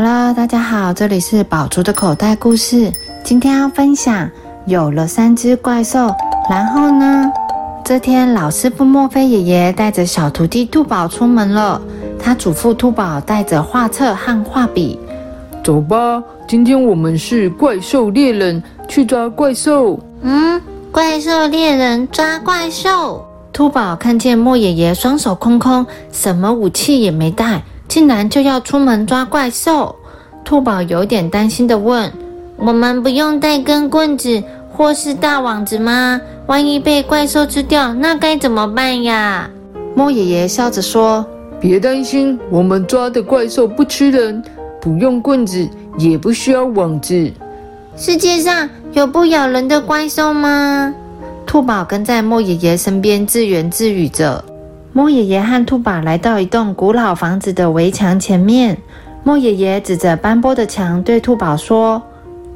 [0.00, 2.92] Hello，大家好，这里是宝珠的口袋故事。
[3.24, 4.30] 今天要分享
[4.64, 6.14] 有了三只怪兽，
[6.48, 7.28] 然后呢？
[7.84, 11.82] 这天，老师傅墨菲爷爷带着小徒弟兔宝出门了。
[12.16, 14.96] 他嘱咐兔宝带着画册和画笔。
[15.64, 19.98] 走吧，今天我们是怪兽猎人，去抓怪兽。
[20.20, 20.62] 嗯，
[20.92, 23.26] 怪兽猎人抓怪兽。
[23.52, 29.96] 兔宝看见莫爷爷双手空空，什么武器也没带，竟然就要出门抓怪兽。
[30.44, 32.12] 兔宝有点担心的问
[32.56, 36.20] ：“我们不用带根棍子或是大网子吗？
[36.46, 39.50] 万一被怪兽吃掉，那该怎么办呀？”
[39.96, 41.26] 猫爷爷笑着说
[41.60, 44.42] ：“别担心，我们抓的怪兽不吃人，
[44.80, 45.68] 不用棍子，
[45.98, 47.30] 也不需要网子。
[47.96, 50.94] 世界上有不咬人的怪兽吗？”
[51.44, 54.44] 兔宝跟在莫爷爷身边自言自语着。
[54.98, 58.76] 莫爷爷和兔宝来到一栋古老房子的围墙前面。
[59.22, 62.02] 莫爷爷指着斑驳的墙对兔宝说：“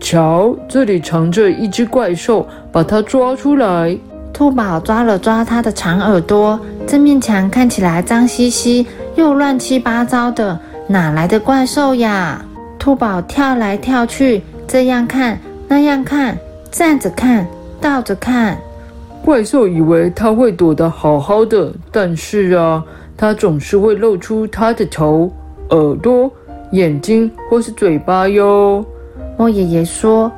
[0.00, 3.94] 瞧，这里藏着一只怪兽，把它抓出来。”
[4.32, 6.58] 兔宝抓了抓它的长耳朵。
[6.86, 12.42] 这面墙看起来脏兮兮又乱七八糟的，哪来的怪兽呀？
[12.78, 15.38] 兔宝跳来跳去，这样看
[15.68, 16.38] 那样看，
[16.70, 17.46] 站着看，
[17.82, 18.56] 倒着看。
[19.24, 22.82] 怪兽以为它会躲得好好的，但是啊，
[23.16, 25.30] 它总是会露出它的头、
[25.70, 26.30] 耳朵、
[26.72, 28.84] 眼睛或是嘴巴哟。
[29.36, 30.30] 莫爷爷说。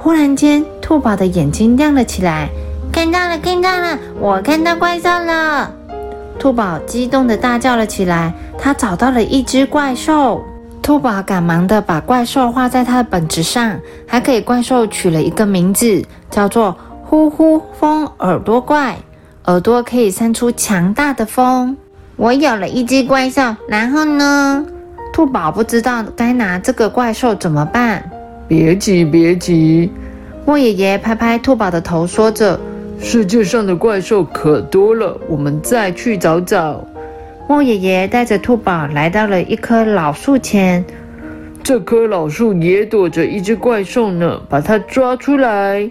[0.00, 2.48] 忽然间，兔宝的眼睛亮了起来，
[2.92, 5.74] 看到了，看到了，我看到怪兽了！
[6.38, 8.32] 兔宝激动地大叫了起来。
[8.56, 10.40] 他找到了一只怪兽。
[10.80, 16.00] 兔宝赶忙地把怪兽画在他的本子上，还给怪兽取了一个名字，
[16.30, 16.76] 叫做。
[17.10, 18.98] 呼呼风耳朵怪，
[19.46, 21.74] 耳朵可以扇出强大的风。
[22.16, 24.66] 我有了一只怪兽，然后呢？
[25.10, 28.04] 兔宝不知道该拿这个怪兽怎么办。
[28.46, 29.90] 别急，别急。
[30.44, 32.60] 莫爷爷拍拍兔宝的头，说着
[33.00, 36.86] ：“世界上的怪兽可多了，我们再去找找。”
[37.48, 40.84] 莫爷爷带着兔宝来到了一棵老树前。
[41.62, 45.90] 这棵老树也躲着一只怪兽呢，把它抓出来。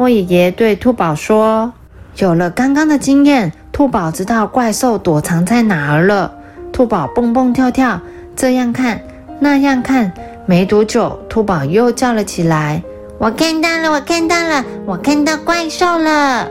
[0.00, 1.74] 莫爷爷对兔宝说
[2.16, 6.32] ：“有了刚刚的经验，兔宝知道怪兽躲藏在哪儿了。
[6.72, 8.00] 兔宝蹦蹦跳跳，
[8.34, 8.98] 这样看
[9.40, 10.10] 那样看，
[10.46, 12.82] 没多久，兔宝又叫了起来
[13.20, 16.48] ：‘我看到了，我看到了，我看到怪兽了！’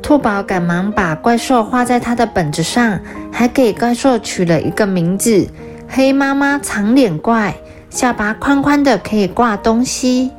[0.00, 3.00] 兔宝赶忙把怪兽画在他的本子上，
[3.32, 5.48] 还给怪兽取了一个名字：
[5.88, 7.56] 黑妈妈长脸怪，
[7.90, 10.30] 下巴宽宽的，可以挂东西。”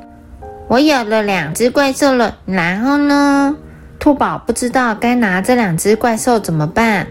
[0.69, 3.56] 我有了两只怪兽了，然后呢？
[3.97, 7.07] 兔宝不知道该拿这两只怪兽怎么办。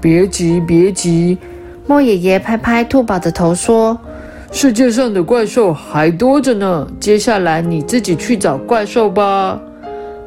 [0.00, 1.36] 别急，别急。
[1.86, 4.00] 莫爷爷拍拍兔宝的头说
[4.50, 9.60] ：“世界上的怪兽还多着呢，接下来你自己去找怪兽吧。”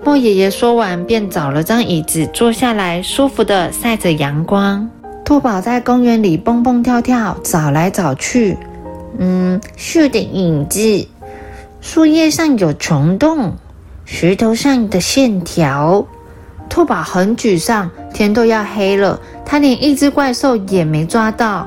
[0.05, 4.87] 莫爷爷说完，便找了张椅子坐下来，舒服的晒着阳光。
[5.25, 8.55] 兔宝在公园里蹦蹦跳跳，找来找去，
[9.17, 11.07] 嗯，树的影子。
[11.87, 13.53] 树叶上有虫洞，
[14.03, 16.05] 石头上的线条。
[16.67, 21.65] 兔宝很沮丧，天都要黑了，他连一只怪兽也没抓到。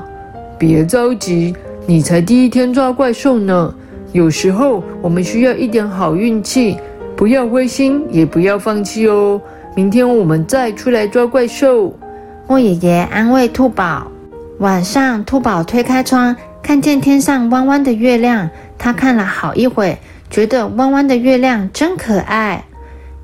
[0.59, 1.55] 别着急，
[1.87, 3.73] 你才第一天抓怪兽呢。
[4.11, 6.77] 有时候我们需要一点好运气，
[7.17, 9.41] 不要灰心，也不要放弃哦。
[9.75, 11.91] 明天我们再出来抓怪兽。
[12.47, 14.05] 莫爷爷安慰兔宝。
[14.59, 19.97] 晚上，兔宝推开窗，看见天上弯弯的月亮，他看了好一会。
[20.29, 22.63] 觉得弯弯的月亮真可爱，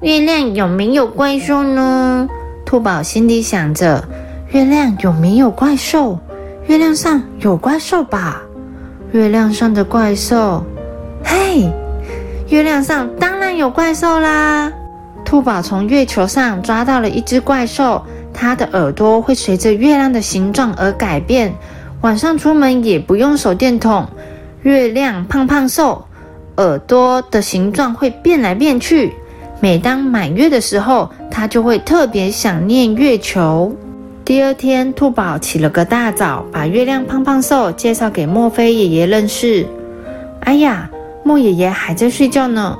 [0.02, 2.28] 月亮有没有怪兽呢？
[2.66, 4.04] 兔宝心里想着，
[4.52, 6.20] 月亮有没有怪兽？
[6.68, 8.42] 月亮上有怪兽吧？
[9.14, 10.62] 月亮上的怪兽，
[11.24, 11.72] 嘿，
[12.50, 14.70] 月亮上当然有怪兽啦！
[15.24, 18.04] 兔宝从月球上抓到了一只怪兽，
[18.34, 21.54] 它的耳朵会随着月亮的形状而改变，
[22.02, 24.08] 晚上出门也不用手电筒。
[24.64, 26.04] 月亮胖胖瘦。
[26.58, 29.14] 耳朵的形状会变来变去。
[29.60, 33.76] 每当满月的时候，它就会特别想念月球。
[34.26, 39.68] 第二天，兔宝起了个大早，把月亮胖胖瘦介绍给墨菲爷爷认识。
[40.42, 40.90] 哎呀，
[41.24, 42.76] 墨爷爷还在睡觉呢。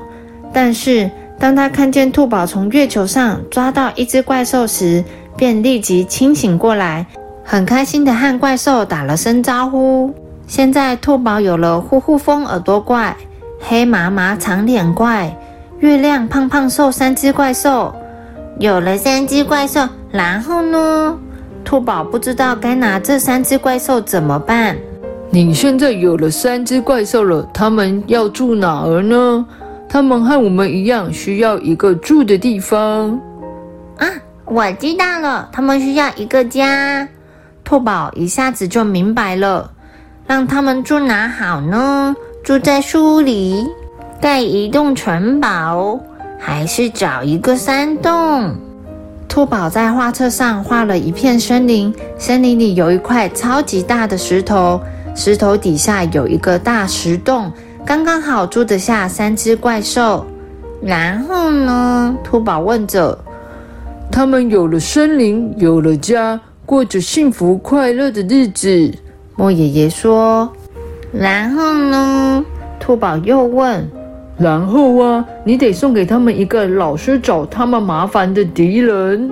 [0.52, 5.04] 但是当他看见兔宝从月球上抓到一只怪兽时，
[5.36, 7.06] 便立即清醒过来，
[7.50, 10.12] 很开心的和怪兽打了声招呼。
[10.46, 13.16] 现在，兔宝有了呼呼风耳朵怪。
[13.58, 15.34] 黑麻麻长脸怪，
[15.78, 17.94] 月亮胖胖瘦三只怪兽，
[18.58, 19.80] 有了三只怪兽，
[20.10, 21.18] 然后呢？
[21.64, 24.76] 兔宝不知道该拿这三只怪兽怎么办。
[25.30, 29.46] 你现在有了三只怪兽了，他们要住哪儿呢？
[29.88, 33.18] 他们和我们一样，需要一个住的地方。
[33.96, 34.06] 啊，
[34.44, 37.08] 我知道了，他们需要一个家。
[37.68, 39.70] 兔宝一下子就明白了，
[40.26, 42.16] 让他们住哪好呢？
[42.42, 43.62] 住在树里，
[44.18, 46.00] 盖一栋城堡，
[46.38, 48.54] 还是找一个山洞？
[49.28, 54.80] 兔宝在画册上画了一片森林，森林里有一块超级大的石头，
[55.14, 57.52] 石头底下有一个大石洞，
[57.84, 60.26] 刚刚好住得下三只怪兽。
[60.80, 62.16] 然后呢？
[62.24, 63.18] 兔宝问着。
[64.10, 66.40] 他们有了森林，有了家。
[66.68, 68.92] 过着幸福快乐的日子，
[69.36, 70.52] 莫爷爷说。
[71.10, 72.44] 然后呢？
[72.78, 73.88] 兔宝又问。
[74.36, 79.30] 然后啊，你得送给他们一个老是找他们麻烦的敌人。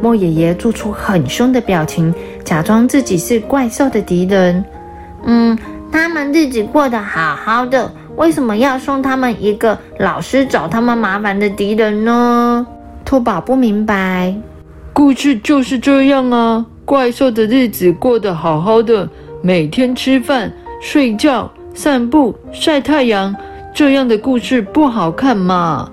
[0.00, 4.64] 莫爷爷做出很凶的表情，假装自己是怪兽的敌人。
[5.24, 5.58] 嗯，
[5.90, 12.64] 他们日子过得好好的，为什么要送他们一个老是找他们麻烦的敌人呢？
[13.04, 14.32] 兔宝不明白。
[14.92, 16.64] 故事就是这样啊。
[16.86, 19.10] 怪兽的日子过得好好的，
[19.42, 20.50] 每天吃饭、
[20.80, 23.34] 睡觉、散步、晒太阳，
[23.74, 25.90] 这样的故事不好看嘛？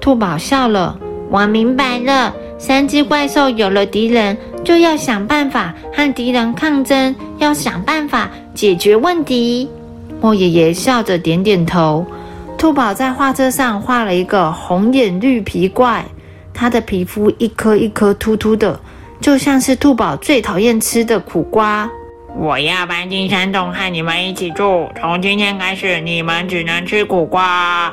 [0.00, 0.96] 兔宝笑了，
[1.28, 2.32] 我明白了。
[2.56, 9.68] 三只怪兽有了敌人，就要想办法和敌人抗争，要想办法解决问题。
[10.20, 12.06] 莫爷爷笑着点点头。
[12.56, 16.04] 兔宝在画册上画了一个红眼绿皮怪，
[16.54, 18.78] 它的皮肤一颗一颗突突的。
[19.26, 21.90] 就像是兔宝最讨厌吃的苦瓜。
[22.38, 24.86] 我要搬进山洞和你们一起住。
[25.00, 27.92] 从今天开始，你们只能吃苦瓜。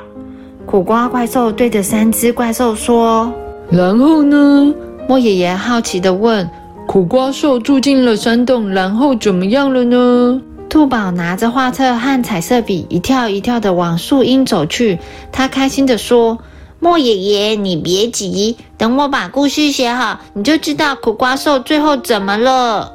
[0.68, 3.34] 苦瓜怪兽对着三只怪兽说
[3.72, 4.72] ：“然后呢？”
[5.10, 6.48] 莫爷爷好奇地问
[6.86, 10.40] ：“苦瓜兽住进了山洞，然后怎么样了呢？”
[10.70, 15.00] 兔宝拿着画册和彩色笔，一跳一跳地往树荫走去。
[15.32, 16.38] 他开心地说。
[16.84, 22.94] 莫爷爷，你别急，等我把故事写好，你就知道苦瓜兽最后怎么了。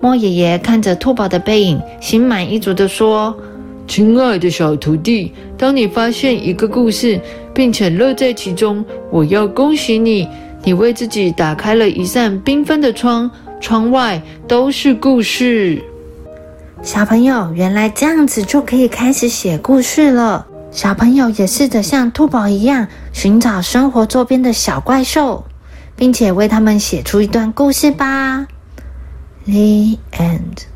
[0.00, 3.36] 莫爷爷看着兔宝的背影，心满意足地说
[3.86, 7.20] ：“亲爱的小徒弟，当你发现一个故事，
[7.52, 10.26] 并且乐在其中，我要恭喜你，
[10.64, 13.30] 你为自己打开了一扇缤纷的窗，
[13.60, 15.84] 窗外都是故事。”
[16.82, 20.46] 小朋友，原来这样子就可以开始写故事了。
[20.70, 25.44] 小朋友也试着像兔宝一样寻找生活周边的小怪兽，
[25.96, 28.46] 并且为他们写出一段故事吧。
[29.44, 30.66] The end.